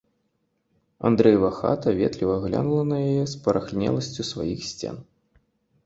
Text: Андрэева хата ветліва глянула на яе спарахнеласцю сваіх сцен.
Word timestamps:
Андрэева 1.09 1.51
хата 1.59 1.93
ветліва 2.01 2.35
глянула 2.47 2.83
на 2.95 3.05
яе 3.09 3.23
спарахнеласцю 3.35 4.21
сваіх 4.33 4.59
сцен. 4.75 4.95